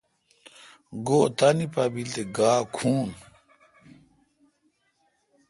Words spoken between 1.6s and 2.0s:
پا